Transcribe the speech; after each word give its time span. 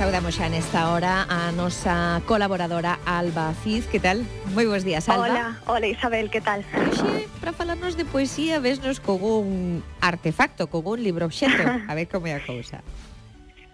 saudamos 0.00 0.32
xa 0.32 0.48
nesta 0.48 0.88
hora 0.88 1.28
a 1.28 1.52
nosa 1.52 2.24
colaboradora 2.24 2.98
Alba 3.04 3.52
Cid. 3.62 3.84
Que 3.92 4.00
tal? 4.00 4.24
Moi 4.56 4.64
bons 4.64 4.80
días, 4.80 5.06
Alba. 5.12 5.28
Hola, 5.28 5.46
hola 5.68 5.86
Isabel, 5.92 6.32
que 6.32 6.40
tal? 6.40 6.64
Oxe, 6.72 7.28
para 7.36 7.52
falarnos 7.52 8.00
de 8.00 8.08
poesía, 8.08 8.64
vesnos 8.64 8.98
con 8.98 9.22
un 9.22 9.84
artefacto, 10.00 10.72
con 10.72 10.88
un 10.88 11.04
libro 11.04 11.28
obxeto. 11.28 11.62
A 11.88 11.92
ver 11.92 12.08
como 12.08 12.26
é 12.26 12.34
a 12.34 12.40
cousa. 12.40 12.80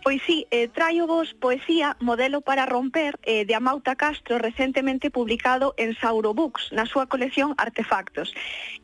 Pois 0.07 0.23
sí, 0.23 0.47
eh, 0.53 0.69
traio 0.69 1.09
vos 1.09 1.35
poesía 1.35 1.97
Modelo 1.99 2.41
para 2.41 2.65
romper 2.65 3.19
eh, 3.25 3.45
de 3.45 3.57
Amauta 3.57 3.97
Castro 3.97 4.39
recentemente 4.39 5.11
publicado 5.11 5.75
en 5.77 5.99
Sauro 5.99 6.31
Books 6.33 6.71
na 6.71 6.87
súa 6.87 7.11
colección 7.11 7.59
Artefactos. 7.59 8.31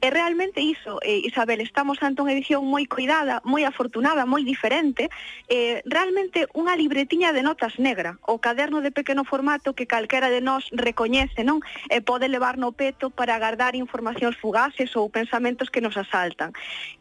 E 0.02 0.10
realmente 0.10 0.58
iso, 0.58 0.98
eh, 0.98 1.22
Isabel, 1.22 1.62
estamos 1.62 2.02
ante 2.02 2.26
unha 2.26 2.34
edición 2.34 2.66
moi 2.66 2.90
cuidada, 2.90 3.38
moi 3.46 3.62
afortunada, 3.62 4.26
moi 4.26 4.42
diferente, 4.42 5.14
eh, 5.46 5.78
realmente 5.86 6.50
unha 6.58 6.74
libretiña 6.74 7.30
de 7.30 7.46
notas 7.46 7.78
negra, 7.78 8.18
o 8.26 8.42
caderno 8.42 8.82
de 8.82 8.90
pequeno 8.90 9.22
formato 9.22 9.78
que 9.78 9.86
calquera 9.86 10.26
de 10.26 10.42
nós 10.42 10.66
recoñece, 10.74 11.46
non? 11.46 11.62
E 11.86 12.02
eh, 12.02 12.02
pode 12.02 12.26
levar 12.26 12.58
no 12.58 12.74
peto 12.74 13.14
para 13.14 13.38
agardar 13.38 13.78
informacións 13.78 14.34
fugaces 14.42 14.90
ou 14.98 15.06
pensamentos 15.06 15.70
que 15.70 15.78
nos 15.78 15.94
asaltan. 15.94 16.50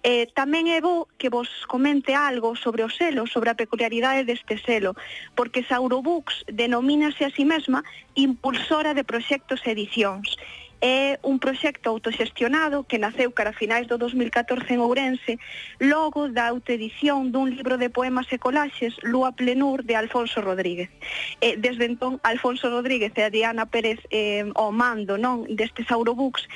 Eh, 0.05 0.29
tamén 0.37 0.69
é 0.69 0.77
bo 0.77 1.09
que 1.17 1.33
vos 1.33 1.49
comente 1.65 2.13
algo 2.13 2.53
sobre 2.53 2.85
o 2.85 2.89
selo, 2.93 3.25
sobre 3.25 3.49
a 3.49 3.57
peculiaridade 3.57 4.10
propiedade 4.11 4.25
deste 4.25 4.57
selo, 4.57 4.95
porque 5.35 5.63
Saurobooks 5.63 6.43
denomínase 6.51 7.25
a 7.25 7.29
si 7.29 7.37
sí 7.37 7.45
mesma 7.45 7.83
impulsora 8.15 8.93
de 8.93 9.03
proxectos 9.03 9.61
e 9.65 9.71
edicións. 9.71 10.35
É 10.81 11.21
un 11.21 11.37
proxecto 11.37 11.93
autoxestionado 11.93 12.83
que 12.89 12.97
naceu 12.97 13.29
cara 13.29 13.53
a 13.53 13.59
finais 13.61 13.85
do 13.85 14.01
2014 14.01 14.65
en 14.73 14.81
Ourense, 14.81 15.37
logo 15.77 16.25
da 16.33 16.49
autoedición 16.49 17.29
dun 17.29 17.53
libro 17.53 17.77
de 17.77 17.93
poemas 17.93 18.25
e 18.33 18.41
colaxes 18.41 18.97
Lúa 19.05 19.29
Plenur 19.37 19.85
de 19.85 19.93
Alfonso 19.93 20.41
Rodríguez. 20.41 20.89
Eh, 21.37 21.53
desde 21.61 21.85
entón, 21.85 22.17
Alfonso 22.25 22.73
Rodríguez 22.73 23.13
e 23.13 23.21
a 23.21 23.29
Diana 23.29 23.69
Pérez 23.69 24.01
eh, 24.09 24.49
o 24.57 24.73
mando 24.73 25.21
non 25.21 25.45
destes 25.53 25.85
Saurobooks 25.85 26.49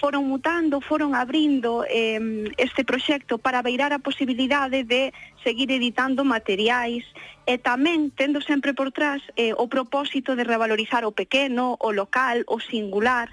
foron 0.00 0.24
mutando, 0.24 0.80
foron 0.80 1.14
abrindo 1.14 1.84
eh, 1.84 2.48
este 2.56 2.82
proxecto 2.82 3.36
para 3.36 3.60
beirar 3.60 3.92
a 3.92 4.00
posibilidade 4.00 4.82
de 4.82 5.12
seguir 5.44 5.70
editando 5.70 6.24
materiais 6.24 7.04
e 7.44 7.60
tamén 7.60 8.08
tendo 8.16 8.40
sempre 8.40 8.72
por 8.72 8.90
trás 8.96 9.20
eh, 9.36 9.52
o 9.52 9.68
propósito 9.68 10.32
de 10.34 10.48
revalorizar 10.48 11.04
o 11.04 11.12
pequeno, 11.12 11.76
o 11.78 11.92
local, 11.92 12.42
o 12.48 12.58
singular, 12.58 13.28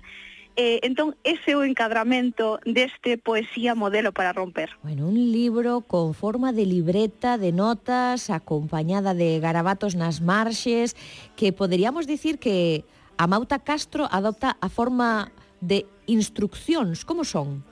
Eh, 0.58 0.82
entón, 0.82 1.14
ese 1.22 1.54
é 1.54 1.56
o 1.56 1.62
encadramento 1.62 2.58
deste 2.66 3.22
poesía 3.22 3.78
modelo 3.78 4.10
para 4.10 4.34
romper. 4.34 4.74
Bueno, 4.82 5.06
un 5.06 5.14
libro 5.14 5.86
con 5.86 6.18
forma 6.18 6.50
de 6.50 6.66
libreta 6.66 7.38
de 7.38 7.54
notas, 7.54 8.34
acompañada 8.34 9.14
de 9.14 9.38
garabatos 9.38 9.94
nas 9.94 10.18
marxes, 10.18 10.98
que 11.38 11.54
poderíamos 11.54 12.10
dicir 12.10 12.42
que 12.42 12.90
a 13.22 13.30
Mauta 13.30 13.62
Castro 13.62 14.10
adopta 14.10 14.58
a 14.58 14.66
forma 14.74 15.30
de 15.62 15.86
instruccións, 16.08 17.04
como 17.04 17.24
son? 17.24 17.64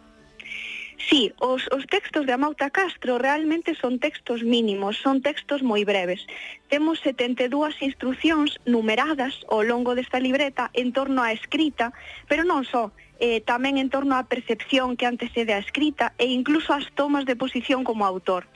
Sí, 1.09 1.33
os, 1.37 1.67
os 1.71 1.85
textos 1.85 2.25
de 2.25 2.33
Amauta 2.33 2.69
Castro 2.69 3.19
realmente 3.19 3.75
son 3.75 3.99
textos 3.99 4.41
mínimos, 4.41 4.97
son 4.97 5.21
textos 5.21 5.61
moi 5.61 5.85
breves. 5.85 6.25
Temos 6.71 6.97
72 7.05 7.77
instruccións 7.83 8.57
numeradas 8.65 9.45
ao 9.51 9.61
longo 9.61 9.93
desta 9.93 10.17
libreta 10.17 10.73
en 10.73 10.95
torno 10.97 11.21
á 11.21 11.29
escrita, 11.29 11.93
pero 12.25 12.41
non 12.41 12.65
só, 12.65 12.89
eh, 13.21 13.45
tamén 13.45 13.77
en 13.77 13.93
torno 13.93 14.17
á 14.17 14.25
percepción 14.25 14.97
que 14.97 15.05
antecede 15.05 15.53
á 15.53 15.61
escrita 15.61 16.17
e 16.17 16.25
incluso 16.31 16.73
ás 16.73 16.89
tomas 16.97 17.29
de 17.29 17.37
posición 17.37 17.85
como 17.85 18.07
autor 18.09 18.49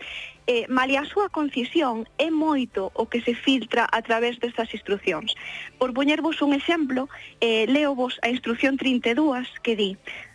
eh, 0.49 0.65
malia 0.65 1.05
a 1.05 1.09
súa 1.13 1.29
concisión, 1.29 2.09
é 2.17 2.33
moito 2.33 2.89
o 2.97 3.05
que 3.05 3.21
se 3.21 3.37
filtra 3.37 3.85
a 3.85 4.01
través 4.01 4.41
destas 4.41 4.73
instruccións. 4.73 5.37
Por 5.77 5.93
poñervos 5.93 6.41
un 6.41 6.57
exemplo, 6.57 7.05
eh, 7.37 7.69
leo 7.69 7.93
vos 7.93 8.17
a 8.25 8.33
instrucción 8.33 8.73
32 8.73 9.45
que 9.61 9.77
di 9.77 9.91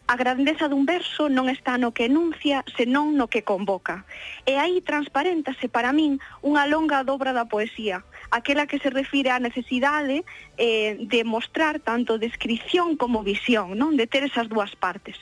A 0.06 0.20
grandeza 0.20 0.68
dun 0.68 0.84
verso 0.84 1.32
non 1.32 1.48
está 1.48 1.80
no 1.80 1.96
que 1.96 2.12
enuncia, 2.12 2.60
senón 2.76 3.16
no 3.16 3.32
que 3.32 3.40
convoca. 3.40 4.04
E 4.44 4.60
aí 4.60 4.84
transparentase 4.84 5.66
para 5.72 5.96
min 5.96 6.20
unha 6.44 6.68
longa 6.68 7.00
dobra 7.08 7.32
da 7.32 7.48
poesía, 7.48 8.04
aquela 8.28 8.68
que 8.68 8.76
se 8.84 8.92
refire 8.92 9.32
á 9.32 9.40
necesidade 9.40 10.22
eh, 10.60 11.00
de 11.00 11.24
mostrar 11.24 11.80
tanto 11.80 12.20
descripción 12.20 13.00
como 13.00 13.24
visión, 13.24 13.80
non 13.80 13.96
de 13.96 14.04
ter 14.04 14.28
esas 14.28 14.46
dúas 14.52 14.76
partes 14.76 15.16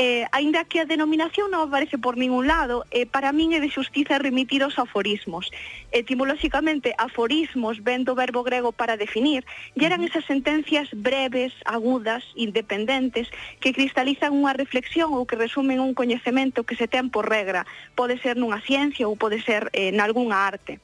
eh, 0.00 0.24
aínda 0.32 0.64
que 0.64 0.80
a 0.80 0.88
denominación 0.88 1.52
non 1.52 1.68
aparece 1.68 2.00
por 2.00 2.16
ningún 2.16 2.48
lado, 2.48 2.88
eh, 2.88 3.04
para 3.04 3.36
min 3.36 3.52
é 3.52 3.60
de 3.60 3.68
xustiza 3.68 4.16
remitir 4.16 4.64
os 4.64 4.80
aforismos. 4.80 5.52
Etimolóxicamente, 5.92 6.96
aforismos 6.96 7.84
ven 7.84 8.08
do 8.08 8.16
verbo 8.16 8.40
grego 8.40 8.72
para 8.72 8.96
definir, 8.96 9.44
e 9.76 9.84
eran 9.84 10.00
esas 10.00 10.24
sentencias 10.24 10.88
breves, 10.96 11.52
agudas, 11.68 12.24
independentes, 12.32 13.28
que 13.60 13.76
cristalizan 13.76 14.32
unha 14.32 14.56
reflexión 14.56 15.12
ou 15.12 15.28
que 15.28 15.36
resumen 15.36 15.84
un 15.84 15.92
coñecemento 15.92 16.64
que 16.64 16.80
se 16.80 16.88
ten 16.88 17.12
por 17.12 17.28
regra. 17.28 17.68
Pode 17.92 18.16
ser 18.24 18.40
nunha 18.40 18.64
ciencia 18.64 19.04
ou 19.04 19.20
pode 19.20 19.44
ser 19.44 19.68
eh, 19.76 19.92
nalgúnha 19.92 20.48
arte 20.48 20.80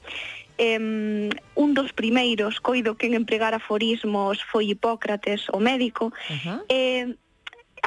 um, 0.57 1.29
un 1.55 1.73
dos 1.73 1.89
primeiros, 1.93 2.61
coido 2.61 2.93
quen 2.97 3.13
empregar 3.13 3.53
aforismos 3.53 4.41
foi 4.45 4.69
Hipócrates, 4.69 5.49
o 5.49 5.57
médico, 5.57 6.13
uh 6.13 6.37
-huh. 6.37 6.59
eh, 6.69 7.17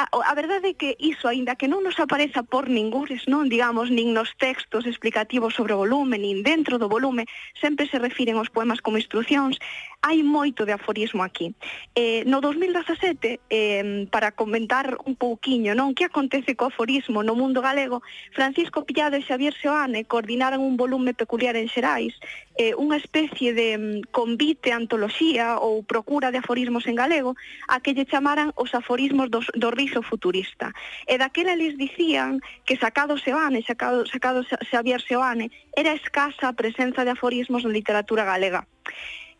a, 0.00 0.08
a 0.30 0.34
verdade 0.34 0.72
é 0.72 0.74
que 0.74 0.96
iso, 0.96 1.28
aínda 1.28 1.60
que 1.60 1.68
non 1.68 1.84
nos 1.84 2.00
apareza 2.00 2.40
por 2.40 2.72
ningures, 2.72 3.28
non 3.28 3.52
digamos, 3.52 3.92
nin 3.92 4.16
nos 4.16 4.32
textos 4.40 4.88
explicativos 4.88 5.52
sobre 5.52 5.76
o 5.76 5.84
volume, 5.84 6.16
nin 6.16 6.40
dentro 6.40 6.80
do 6.80 6.88
volume, 6.88 7.28
sempre 7.60 7.84
se 7.84 8.00
refiren 8.00 8.40
aos 8.40 8.48
poemas 8.48 8.80
como 8.80 8.96
instruccións, 8.96 9.60
hai 10.02 10.24
moito 10.24 10.64
de 10.64 10.72
aforismo 10.72 11.20
aquí. 11.22 11.52
Eh, 11.94 12.24
no 12.24 12.40
2017, 12.40 13.40
eh, 13.50 14.08
para 14.08 14.32
comentar 14.32 14.96
un 15.04 15.12
pouquiño 15.12 15.76
non 15.76 15.92
que 15.92 16.08
acontece 16.08 16.56
co 16.56 16.72
aforismo 16.72 17.20
no 17.20 17.36
mundo 17.36 17.60
galego, 17.60 18.00
Francisco 18.32 18.88
Pillado 18.88 19.20
e 19.20 19.26
Xavier 19.26 19.52
Seoane 19.52 20.08
coordinaron 20.08 20.64
un 20.64 20.80
volume 20.80 21.12
peculiar 21.12 21.52
en 21.60 21.68
Xerais, 21.68 22.16
eh, 22.56 22.72
unha 22.80 22.96
especie 22.96 23.52
de 23.52 23.76
mm, 23.76 24.08
convite, 24.08 24.72
antoloxía 24.72 25.60
ou 25.60 25.84
procura 25.84 26.32
de 26.32 26.40
aforismos 26.40 26.88
en 26.88 26.96
galego, 26.96 27.36
a 27.68 27.84
que 27.84 27.92
lle 27.92 28.08
chamaran 28.08 28.56
os 28.56 28.72
aforismos 28.72 29.28
do, 29.28 29.44
do 29.52 29.68
riso 29.68 30.00
futurista. 30.00 30.72
E 31.04 31.20
daquela 31.20 31.52
les 31.52 31.76
dicían 31.76 32.40
que 32.64 32.80
sacado 32.80 33.20
Seoane, 33.20 33.60
sacado, 33.68 34.08
sacado 34.08 34.48
Xavier 34.48 35.04
Seoane, 35.04 35.52
era 35.76 35.92
escasa 35.92 36.48
a 36.48 36.56
presenza 36.56 37.04
de 37.04 37.12
aforismos 37.12 37.68
na 37.68 37.76
literatura 37.76 38.24
galega. 38.24 38.64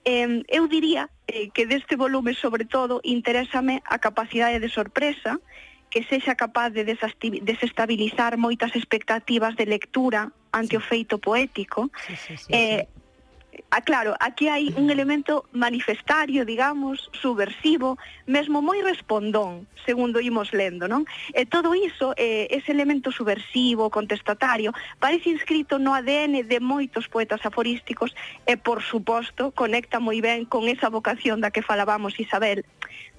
Eh, 0.05 0.43
eu 0.49 0.67
diría 0.67 1.11
eh, 1.29 1.51
que 1.53 1.67
deste 1.67 1.97
volume, 1.97 2.35
sobre 2.35 2.65
todo, 2.65 3.01
interésame 3.05 3.83
a 3.85 3.99
capacidade 3.99 4.61
de 4.61 4.69
sorpresa, 4.69 5.39
que 5.91 6.05
sexa 6.05 6.35
capaz 6.35 6.71
de 6.71 6.85
desestabilizar 6.87 8.39
moitas 8.39 8.73
expectativas 8.79 9.57
de 9.57 9.67
lectura 9.67 10.33
ante 10.53 10.75
sí. 10.75 10.77
o 10.77 10.81
feito 10.81 11.19
poético, 11.19 11.91
sí, 12.07 12.15
sí, 12.17 12.37
sí, 12.37 12.53
eh, 12.55 12.87
sí. 12.87 13.00
Ah, 13.69 13.79
aclaro, 13.79 14.15
aquí 14.21 14.49
hai 14.49 14.73
un 14.77 14.91
elemento 14.91 15.45
manifestario, 15.53 16.45
digamos, 16.45 17.11
subversivo, 17.13 17.99
mesmo 18.27 18.63
moi 18.63 18.81
respondón, 18.81 19.67
segundo 19.85 20.21
imos 20.21 20.53
lendo, 20.53 20.89
non? 20.89 21.05
E 21.35 21.45
todo 21.45 21.75
iso, 21.75 22.15
eh, 22.17 22.49
ese 22.49 22.73
elemento 22.73 23.13
subversivo, 23.13 23.91
contestatario, 23.91 24.73
parece 25.01 25.29
inscrito 25.29 25.77
no 25.77 25.93
ADN 25.93 26.47
de 26.47 26.59
moitos 26.61 27.09
poetas 27.09 27.45
aforísticos 27.45 28.15
e, 28.47 28.57
por 28.57 28.81
suposto, 28.81 29.51
conecta 29.53 30.01
moi 30.01 30.21
ben 30.21 30.47
con 30.47 30.69
esa 30.69 30.89
vocación 30.89 31.41
da 31.41 31.53
que 31.53 31.65
falábamos 31.65 32.17
Isabel, 32.21 32.65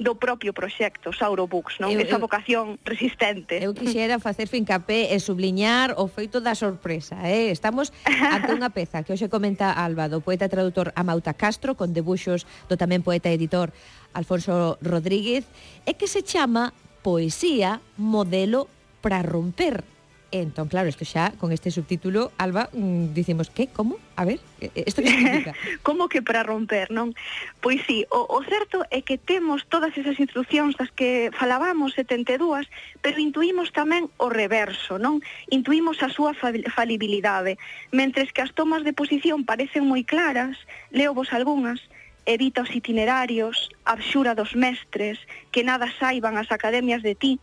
do 0.02 0.18
propio 0.18 0.50
proxecto 0.50 1.14
Saurobooks, 1.14 1.78
non? 1.78 1.94
Eu, 1.94 2.02
Esa 2.02 2.18
vocación 2.18 2.82
resistente. 2.82 3.62
Eu 3.62 3.78
quixera 3.78 4.18
facer 4.18 4.50
fincapé 4.50 5.14
e 5.14 5.18
subliñar 5.22 5.94
o 6.02 6.10
feito 6.10 6.42
da 6.42 6.58
sorpresa, 6.58 7.22
eh? 7.22 7.54
Estamos 7.54 7.94
ante 8.10 8.50
unha 8.50 8.74
peza 8.74 9.06
que 9.06 9.14
hoxe 9.14 9.30
comenta 9.30 9.70
Alba 9.70 10.10
do 10.10 10.26
poeta 10.26 10.50
traductor 10.50 10.90
Amauta 10.98 11.38
Castro 11.38 11.78
con 11.78 11.94
debuxos 11.94 12.50
do 12.66 12.82
tamén 12.82 13.06
poeta 13.06 13.30
e 13.30 13.38
editor 13.38 13.70
Alfonso 14.18 14.82
Rodríguez 14.82 15.46
e 15.86 15.94
que 15.94 16.10
se 16.10 16.26
chama 16.26 16.74
Poesía 17.06 17.78
modelo 18.02 18.66
para 19.06 19.22
romper 19.22 19.86
Entón, 20.32 20.72
claro, 20.72 20.88
isto 20.88 21.04
xa, 21.04 21.36
con 21.36 21.52
este 21.52 21.76
subtítulo, 21.76 22.32
Alba, 22.40 22.72
mm, 22.72 23.12
dicimos, 23.12 23.52
que, 23.52 23.68
como? 23.68 24.00
A 24.16 24.24
ver, 24.24 24.40
eh, 24.64 24.72
eh, 24.76 24.84
isto 24.88 25.04
que 25.04 25.12
significa? 25.12 25.54
como 25.84 26.08
que 26.08 26.24
para 26.24 26.40
romper, 26.40 26.88
non? 26.88 27.12
Pois 27.60 27.84
sí, 27.84 28.08
o, 28.08 28.32
o 28.32 28.40
certo 28.48 28.88
é 28.96 29.04
que 29.04 29.20
temos 29.20 29.68
todas 29.68 29.92
esas 30.00 30.16
instruccións 30.24 30.80
das 30.80 30.88
que 30.88 31.36
falábamos, 31.36 32.00
72, 32.00 32.64
pero 33.04 33.20
intuímos 33.20 33.76
tamén 33.76 34.08
o 34.16 34.32
reverso, 34.32 34.96
non? 34.96 35.20
Intuímos 35.52 36.00
a 36.00 36.08
súa 36.08 36.32
falibilidade. 36.32 37.60
Mentres 37.92 38.32
que 38.32 38.40
as 38.40 38.56
tomas 38.56 38.88
de 38.88 38.96
posición 38.96 39.44
parecen 39.44 39.84
moi 39.84 40.08
claras, 40.08 40.56
leo 40.96 41.12
vos 41.12 41.36
algunhas, 41.36 41.84
evita 42.24 42.64
os 42.64 42.72
itinerarios, 42.72 43.68
abxura 43.84 44.32
dos 44.32 44.56
mestres, 44.56 45.20
que 45.52 45.68
nada 45.68 45.92
saiban 46.00 46.40
as 46.40 46.56
academias 46.56 47.04
de 47.04 47.20
ti, 47.20 47.36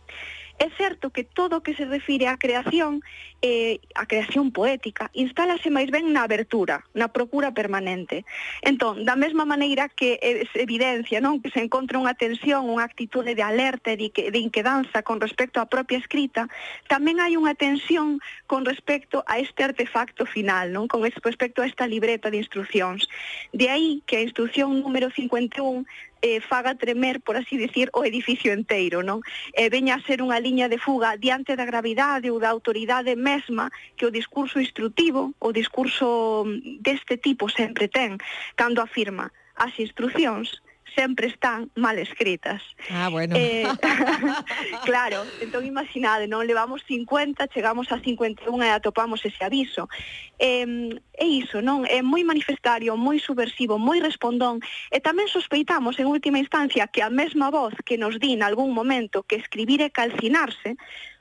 É 0.59 0.69
certo 0.75 1.09
que 1.09 1.23
todo 1.23 1.57
o 1.57 1.63
que 1.63 1.71
se 1.73 1.87
refire 1.87 2.27
á 2.27 2.35
creación, 2.35 2.99
eh, 3.39 3.79
a 3.95 4.03
creación 4.03 4.51
poética, 4.51 5.07
instálase 5.15 5.71
máis 5.71 5.87
ben 5.87 6.11
na 6.11 6.27
abertura, 6.27 6.83
na 6.91 7.07
procura 7.07 7.55
permanente. 7.55 8.27
Entón, 8.59 9.07
da 9.07 9.15
mesma 9.15 9.47
maneira 9.47 9.87
que 9.87 10.19
é 10.19 10.43
se 10.51 10.59
evidencia 10.67 11.23
non 11.23 11.39
que 11.39 11.47
se 11.47 11.63
encontra 11.63 11.95
unha 11.95 12.11
tensión, 12.11 12.67
unha 12.67 12.83
actitude 12.83 13.39
de 13.39 13.43
alerta 13.43 13.95
e 13.95 13.97
de, 14.03 14.11
de 14.11 14.39
inquedanza 14.43 14.99
con 14.99 15.23
respecto 15.23 15.63
á 15.63 15.65
propia 15.71 15.95
escrita, 15.95 16.51
tamén 16.91 17.23
hai 17.23 17.39
unha 17.39 17.55
tensión 17.55 18.19
con 18.43 18.67
respecto 18.67 19.23
a 19.31 19.39
este 19.39 19.63
artefacto 19.63 20.27
final, 20.27 20.75
non 20.75 20.91
con 20.91 21.07
respecto 21.07 21.63
a 21.63 21.69
esta 21.71 21.87
libreta 21.87 22.27
de 22.27 22.43
instruccións. 22.43 23.07
De 23.55 23.71
aí 23.71 24.03
que 24.03 24.19
a 24.19 24.25
instrucción 24.27 24.83
número 24.83 25.07
51 25.07 25.87
eh, 26.21 26.41
faga 26.41 26.75
tremer, 26.75 27.21
por 27.21 27.37
así 27.37 27.57
dicir, 27.57 27.89
o 27.93 28.03
edificio 28.03 28.51
enteiro, 28.51 29.03
non? 29.03 29.23
E 29.55 29.69
veña 29.71 29.97
a 29.97 30.03
ser 30.03 30.19
unha 30.19 30.39
liña 30.39 30.67
de 30.67 30.77
fuga 30.77 31.15
diante 31.15 31.55
da 31.55 31.65
gravidade 31.65 32.31
ou 32.31 32.39
da 32.39 32.51
autoridade 32.51 33.15
mesma 33.15 33.71
que 33.95 34.05
o 34.05 34.13
discurso 34.13 34.59
instrutivo, 34.59 35.33
o 35.39 35.49
discurso 35.51 36.43
mm, 36.45 36.83
deste 36.83 37.17
tipo 37.17 37.47
sempre 37.47 37.87
ten, 37.87 38.19
cando 38.55 38.83
afirma 38.83 39.31
as 39.55 39.75
instruccións 39.79 40.63
sempre 40.99 41.27
están 41.27 41.71
mal 41.75 41.97
escritas. 41.97 42.61
Ah, 42.91 43.07
bueno. 43.09 43.33
Eh, 43.37 43.63
claro, 44.83 45.23
entón 45.39 45.63
imaginade, 45.63 46.27
non 46.27 46.43
levamos 46.43 46.83
50, 46.83 47.47
chegamos 47.55 47.87
a 47.95 48.03
51 48.03 48.43
e 48.67 48.71
atopamos 48.75 49.23
ese 49.23 49.39
aviso. 49.47 49.87
Eh, 50.35 50.91
é 51.15 51.23
iso, 51.23 51.63
non? 51.63 51.87
É 51.87 52.03
moi 52.03 52.27
manifestario, 52.27 52.99
moi 52.99 53.15
subversivo, 53.15 53.79
moi 53.79 54.03
respondón, 54.03 54.59
e 54.91 54.99
tamén 54.99 55.31
sospeitamos 55.31 55.95
en 56.03 56.11
última 56.11 56.35
instancia 56.35 56.91
que 56.91 56.99
a 56.99 57.07
mesma 57.07 57.47
voz 57.47 57.71
que 57.87 57.95
nos 57.95 58.19
di 58.19 58.35
en 58.35 58.43
algún 58.43 58.75
momento 58.75 59.23
que 59.23 59.39
escribir 59.39 59.79
é 59.79 59.87
calcinarse, 59.87 60.75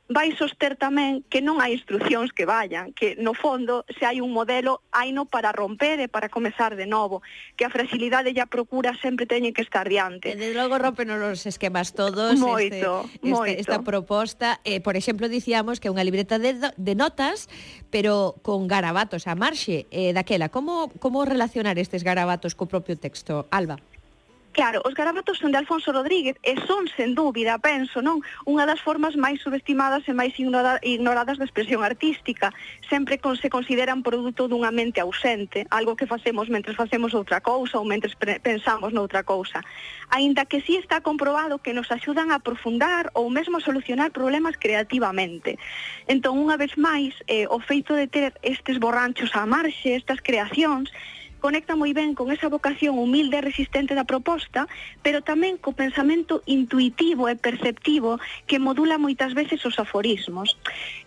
vai 0.08 0.32
soster 0.32 0.72
tamén 0.80 1.20
que 1.28 1.44
non 1.44 1.60
hai 1.60 1.76
instruccións 1.76 2.32
que 2.32 2.48
vayan, 2.48 2.96
que 2.96 3.12
no 3.20 3.36
fondo 3.36 3.84
se 3.92 4.08
hai 4.08 4.24
un 4.24 4.32
modelo 4.32 4.80
haino 4.88 5.28
para 5.28 5.52
romper 5.52 6.00
e 6.00 6.08
para 6.08 6.32
comezar 6.32 6.80
de 6.80 6.88
novo, 6.88 7.20
que 7.60 7.68
a 7.68 7.70
fragilidade 7.70 8.32
e 8.32 8.40
a 8.40 8.48
procura 8.48 8.96
sempre 8.96 9.28
teñen 9.28 9.52
que 9.52 9.60
estar 9.60 9.84
diante. 9.84 10.32
E 10.32 10.40
de 10.40 10.56
logo 10.56 10.80
rompen 10.80 11.12
os 11.12 11.44
esquemas 11.44 11.92
todos 11.92 12.40
moito, 12.40 13.04
este, 13.04 13.28
este, 13.28 13.28
moito. 13.28 13.60
esta 13.60 13.84
proposta. 13.84 14.64
Eh, 14.64 14.80
por 14.80 14.96
exemplo, 14.96 15.28
dicíamos 15.28 15.76
que 15.76 15.86
é 15.86 15.94
unha 15.94 16.02
libreta 16.02 16.40
de, 16.40 16.56
de 16.56 16.94
notas, 16.96 17.52
pero 17.92 18.40
con 18.40 18.64
garabatos 18.64 19.28
a 19.28 19.36
marxe. 19.36 19.84
Eh, 19.92 20.16
daquela, 20.16 20.48
como, 20.48 20.88
como 21.04 21.28
relacionar 21.28 21.76
estes 21.76 22.00
garabatos 22.00 22.56
co 22.56 22.64
propio 22.64 22.96
texto? 22.96 23.44
Alba. 23.52 23.76
Claro, 24.58 24.82
os 24.84 24.94
garabatos 24.94 25.38
son 25.38 25.52
de 25.52 25.58
Alfonso 25.62 25.94
Rodríguez 25.94 26.34
e 26.42 26.58
son, 26.66 26.90
sen 26.90 27.14
dúbida, 27.14 27.62
penso, 27.62 28.02
non? 28.02 28.26
Unha 28.42 28.66
das 28.66 28.82
formas 28.82 29.14
máis 29.14 29.38
subestimadas 29.38 30.02
e 30.10 30.12
máis 30.18 30.34
ignoradas 30.34 31.38
da 31.38 31.46
expresión 31.46 31.86
artística. 31.86 32.50
Sempre 32.90 33.22
con, 33.22 33.38
se 33.38 33.54
consideran 33.54 34.02
produto 34.02 34.50
dunha 34.50 34.74
mente 34.74 34.98
ausente, 34.98 35.62
algo 35.70 35.94
que 35.94 36.10
facemos 36.10 36.50
mentres 36.50 36.74
facemos 36.74 37.14
outra 37.14 37.38
cousa 37.38 37.78
ou 37.78 37.86
mentres 37.86 38.18
pensamos 38.18 38.90
noutra 38.90 39.22
cousa. 39.22 39.62
Aínda 40.10 40.42
que 40.42 40.58
sí 40.66 40.74
está 40.74 41.06
comprobado 41.06 41.62
que 41.62 41.70
nos 41.70 41.94
axudan 41.94 42.34
a 42.34 42.42
profundar 42.42 43.14
ou 43.14 43.30
mesmo 43.30 43.62
a 43.62 43.66
solucionar 43.68 44.10
problemas 44.10 44.58
creativamente. 44.58 45.54
Entón, 46.10 46.34
unha 46.34 46.58
vez 46.58 46.74
máis, 46.74 47.14
eh, 47.30 47.46
o 47.46 47.62
feito 47.62 47.94
de 47.94 48.10
ter 48.10 48.34
estes 48.42 48.82
borranchos 48.82 49.30
á 49.38 49.46
marxe, 49.46 49.94
estas 49.94 50.18
creacións, 50.18 50.90
conecta 51.38 51.78
moi 51.78 51.94
ben 51.94 52.14
con 52.14 52.30
esa 52.30 52.50
vocación 52.50 52.98
humilde 52.98 53.38
e 53.38 53.46
resistente 53.46 53.94
da 53.94 54.04
proposta, 54.04 54.66
pero 55.00 55.22
tamén 55.22 55.56
co 55.58 55.72
pensamento 55.72 56.42
intuitivo 56.44 57.26
e 57.30 57.38
perceptivo 57.38 58.18
que 58.44 58.58
modula 58.58 58.98
moitas 58.98 59.32
veces 59.32 59.62
os 59.64 59.78
aforismos. 59.78 60.58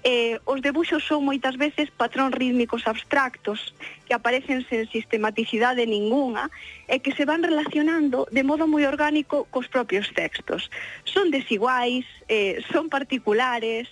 Eh, 0.04 0.40
os 0.48 0.64
debuxos 0.64 1.04
son 1.04 1.28
moitas 1.28 1.60
veces 1.60 1.92
patróns 1.92 2.34
rítmicos 2.34 2.88
abstractos 2.88 3.76
que 4.10 4.16
aparecen 4.16 4.64
sen 4.68 4.88
sistematicidade 4.90 5.86
ningunha 5.86 6.50
e 6.88 7.00
que 7.04 7.16
se 7.16 7.28
van 7.28 7.44
relacionando 7.44 8.26
de 8.32 8.44
modo 8.44 8.66
moi 8.66 8.88
orgánico 8.88 9.46
cos 9.52 9.68
propios 9.68 10.10
textos. 10.16 10.72
Son 11.04 11.30
desiguais, 11.30 12.08
eh, 12.32 12.64
son 12.72 12.88
particulares, 12.88 13.88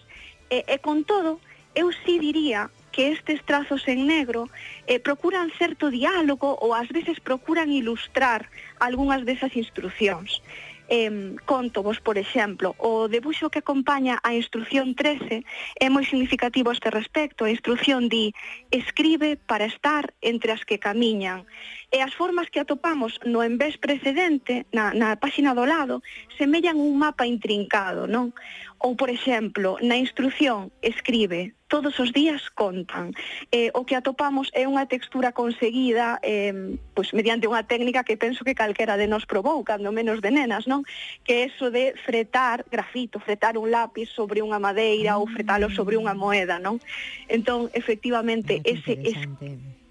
e, 0.49 0.65
e 0.67 0.77
con 0.81 1.05
todo, 1.05 1.39
eu 1.75 1.93
sí 2.03 2.17
diría 2.19 2.69
que 2.91 3.11
estes 3.11 3.43
trazos 3.45 3.87
en 3.87 4.07
negro 4.07 4.49
eh, 4.87 4.99
procuran 4.99 5.51
certo 5.57 5.89
diálogo 5.89 6.57
ou 6.59 6.73
ás 6.73 6.89
veces 6.89 7.19
procuran 7.19 7.69
ilustrar 7.71 8.49
algunhas 8.79 9.23
desas 9.25 9.53
instruccións. 9.55 10.41
Eh, 10.89 11.35
conto 11.45 11.83
vos, 11.83 12.01
por 12.01 12.17
exemplo, 12.17 12.73
o 12.81 13.05
debuxo 13.07 13.53
que 13.53 13.61
acompaña 13.61 14.17
a 14.25 14.33
instrucción 14.33 14.97
13 14.97 15.45
é 15.77 15.87
moi 15.93 16.01
significativo 16.01 16.73
a 16.73 16.75
este 16.77 16.89
respecto. 16.89 17.45
A 17.45 17.53
instrucción 17.53 18.09
di, 18.09 18.33
escribe 18.73 19.37
para 19.37 19.69
estar 19.69 20.09
entre 20.25 20.49
as 20.49 20.65
que 20.65 20.81
camiñan 20.81 21.45
e 21.91 22.05
as 22.05 22.13
formas 22.13 22.49
que 22.53 22.61
atopamos 22.61 23.17
no 23.25 23.41
envés 23.41 23.73
precedente, 23.77 24.69
na, 24.69 24.93
na 24.93 25.17
páxina 25.17 25.57
do 25.57 25.65
lado, 25.65 26.05
semellan 26.37 26.77
un 26.77 27.01
mapa 27.01 27.25
intrincado, 27.25 28.05
non? 28.05 28.29
Ou, 28.77 28.93
por 28.93 29.09
exemplo, 29.09 29.81
na 29.81 29.97
instrucción 29.97 30.69
escribe 30.85 31.57
todos 31.67 31.99
os 31.99 32.13
días 32.13 32.49
contan. 32.53 33.13
Eh, 33.51 33.73
o 33.73 33.85
que 33.85 33.97
atopamos 33.97 34.53
é 34.53 34.69
unha 34.69 34.85
textura 34.85 35.33
conseguida 35.33 36.21
eh, 36.21 36.77
pois, 36.93 37.09
mediante 37.09 37.49
unha 37.49 37.65
técnica 37.65 38.05
que 38.05 38.21
penso 38.21 38.45
que 38.45 38.53
calquera 38.53 38.93
de 38.93 39.09
nos 39.09 39.25
probou, 39.25 39.65
cando 39.65 39.89
menos 39.89 40.21
de 40.21 40.29
nenas, 40.29 40.69
non? 40.69 40.85
Que 41.25 41.33
é 41.33 41.49
eso 41.49 41.73
de 41.73 41.97
fretar 42.05 42.69
grafito, 42.69 43.17
fretar 43.17 43.57
un 43.57 43.73
lápiz 43.73 44.13
sobre 44.13 44.45
unha 44.45 44.61
madeira 44.61 45.17
ou 45.17 45.25
fretalo 45.25 45.73
sobre 45.73 45.97
unha 45.97 46.13
moeda, 46.13 46.61
non? 46.61 46.77
Entón, 47.25 47.73
efectivamente, 47.73 48.61
ese, 48.65 48.93
es, 49.01 49.17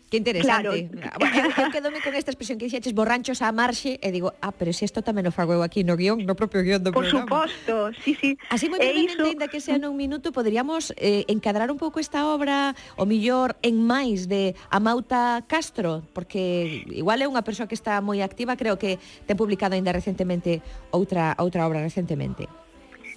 Que 0.08 0.16
interesante. 0.16 0.88
Claro. 0.88 1.12
Ah, 1.12 1.16
bueno, 1.20 1.37
eu, 1.44 1.64
eu 1.64 1.70
quedome 1.70 2.00
con 2.00 2.16
esta 2.16 2.32
expresión 2.32 2.56
que 2.56 2.64
dixeches 2.64 2.96
borranchos 2.96 3.44
a 3.44 3.52
marxe 3.52 4.00
e 4.00 4.08
digo, 4.08 4.32
ah, 4.40 4.56
pero 4.56 4.72
se 4.72 4.81
si 4.81 4.84
isto 4.88 5.05
tamén 5.05 5.28
o 5.28 5.32
fago 5.32 5.52
eu 5.52 5.60
aquí 5.60 5.84
no 5.84 6.00
guión, 6.00 6.25
no 6.25 6.32
propio 6.32 6.64
guión 6.64 6.81
do 6.81 6.96
Por 6.96 7.05
programa. 7.05 7.28
Por 7.28 7.52
suposto, 7.52 7.93
sí, 8.00 8.16
sí. 8.16 8.40
Así 8.49 8.72
moi 8.72 8.81
brevemente, 8.81 9.20
iso... 9.20 9.28
ainda 9.28 9.52
que 9.52 9.60
sea 9.60 9.76
nun 9.76 10.00
minuto, 10.00 10.32
poderíamos 10.32 10.96
eh, 10.96 11.28
encadrar 11.28 11.69
un 11.69 11.76
pouco 11.76 12.00
esta 12.00 12.25
obra, 12.25 12.72
o 12.96 13.05
millor, 13.05 13.60
en 13.60 13.84
máis 13.84 14.32
de 14.32 14.56
Amauta 14.72 15.44
Castro, 15.44 16.00
porque 16.16 16.88
igual 16.88 17.20
é 17.20 17.28
unha 17.28 17.44
persoa 17.44 17.69
que 17.69 17.76
está 17.76 18.00
moi 18.00 18.25
activa, 18.25 18.56
creo 18.56 18.81
que 18.81 18.96
ten 19.28 19.37
publicado 19.37 19.76
ainda 19.76 19.93
recentemente 19.93 20.64
outra 20.88 21.37
outra 21.37 21.69
obra 21.69 21.84
recentemente. 21.84 22.49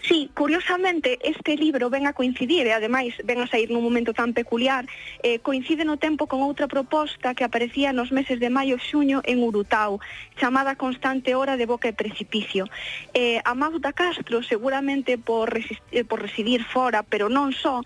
Sí, 0.04 0.32
curiosamente 0.34 1.20
este 1.22 1.56
libro 1.56 1.90
ven 1.90 2.08
a 2.08 2.14
coincidir 2.14 2.66
e 2.66 2.74
ademais 2.74 3.14
ven 3.24 3.38
a 3.38 3.48
sair 3.48 3.70
nun 3.70 3.86
momento 3.86 4.18
tan 4.18 4.34
peculiar. 4.34 4.90
Eh, 5.22 5.38
coincide 5.46 5.86
no 5.86 6.02
tempo 6.02 6.26
con 6.26 6.42
outra 6.42 6.66
proposta 6.66 7.38
que 7.38 7.46
aparecía 7.46 7.94
nos 7.94 8.10
meses 8.10 8.42
de 8.42 8.50
maio 8.50 8.82
e 8.82 8.84
xuño 8.84 9.22
en 9.22 9.46
Urutau 9.46 10.02
chamada 10.42 10.74
Constante 10.74 11.38
Hora 11.38 11.54
de 11.54 11.70
Boca 11.70 11.86
e 11.86 11.94
Precipicio. 11.94 12.66
Eh, 13.14 13.46
a 13.46 13.54
da 13.54 13.94
Castro 13.94 14.42
seguramente 14.42 15.22
por, 15.22 15.54
eh, 15.54 16.04
por 16.04 16.18
residir 16.22 16.66
fora 16.66 17.06
pero 17.06 17.30
non 17.30 17.54
só 17.54 17.86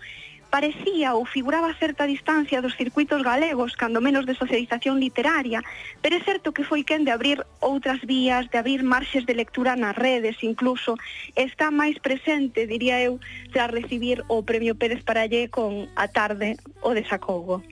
parecía 0.50 1.14
ou 1.14 1.26
figuraba 1.26 1.74
certa 1.74 2.06
distancia 2.06 2.62
dos 2.62 2.76
circuitos 2.76 3.22
galegos, 3.22 3.74
cando 3.76 4.00
menos 4.00 4.26
de 4.26 4.34
socialización 4.34 4.98
literaria, 4.98 5.62
pero 6.00 6.16
é 6.16 6.22
certo 6.22 6.54
que 6.54 6.64
foi 6.64 6.86
quen 6.86 7.04
de 7.04 7.12
abrir 7.12 7.42
outras 7.60 8.00
vías, 8.04 8.48
de 8.50 8.58
abrir 8.58 8.82
marxes 8.82 9.26
de 9.26 9.34
lectura 9.34 9.76
nas 9.76 9.96
redes, 9.96 10.40
incluso 10.42 10.96
está 11.34 11.70
máis 11.70 11.98
presente, 11.98 12.66
diría 12.66 13.02
eu, 13.02 13.18
tras 13.52 13.70
recibir 13.70 14.24
o 14.28 14.42
Premio 14.42 14.74
Pérez 14.78 15.02
Parallé 15.02 15.48
con 15.50 15.90
A 15.96 16.08
Tarde 16.08 16.56
o 16.80 16.94
Desacogo. 16.94 17.62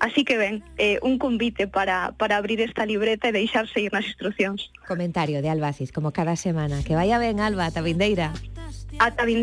Así 0.00 0.24
que 0.24 0.38
ben, 0.38 0.62
eh, 0.78 0.98
un 1.02 1.18
convite 1.18 1.66
para, 1.66 2.12
para 2.16 2.36
abrir 2.36 2.60
esta 2.60 2.86
libreta 2.86 3.28
e 3.28 3.32
deixarse 3.34 3.82
ir 3.82 3.90
nas 3.90 4.06
instruccións. 4.06 4.70
Comentario 4.86 5.42
de 5.42 5.50
Albacis, 5.50 5.90
como 5.90 6.14
cada 6.14 6.38
semana. 6.38 6.82
Que 6.86 6.94
vaya 6.94 7.18
ben, 7.18 7.40
Alba, 7.42 7.66
ata 7.66 7.82
vindeira. 7.82 8.30
Ata 8.98 9.24
vindeira. 9.24 9.36